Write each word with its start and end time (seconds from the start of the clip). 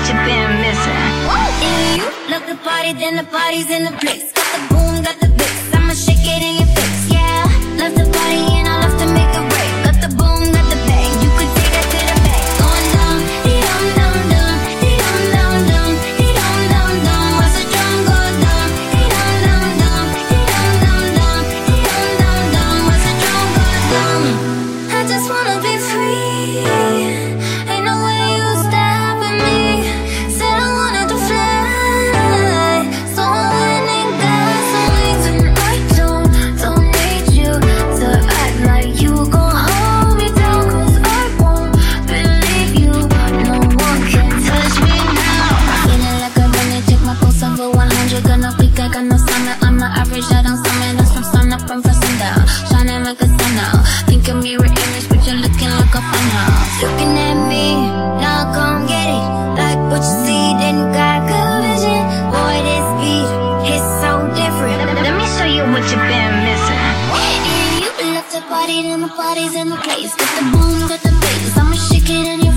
what 0.00 0.08
you've 0.08 0.24
been 0.24 0.60
missing. 0.62 1.02
Woo! 1.28 1.36
If 1.62 1.96
you 1.96 2.32
love 2.32 2.46
the 2.46 2.56
party, 2.64 2.92
then 2.94 3.16
the 3.16 3.24
party's 3.24 3.70
in 3.70 3.84
the 3.84 3.92
place. 3.98 4.32
Got 4.32 4.68
the 4.68 4.74
boom. 4.74 4.89
what 65.80 65.90
you've 65.90 66.08
been 66.12 66.34
missing. 66.44 66.76
And 67.16 68.06
you 68.06 68.12
left 68.12 68.32
to 68.32 68.40
party, 68.42 68.90
and 68.92 69.02
the 69.02 69.08
party's 69.08 69.54
in 69.54 69.68
the 69.70 69.76
place. 69.76 70.14
Got 70.14 70.30
the 70.36 70.44
boom, 70.52 70.88
got 70.88 71.00
the 71.00 71.12
bass. 71.22 71.56
I'ma 71.56 71.74
shake 71.74 72.10
it 72.10 72.26
and 72.26 72.44
you 72.44 72.49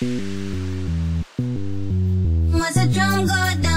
Was 0.00 0.08
a 2.76 2.86
drum 2.88 3.26
god 3.26 3.73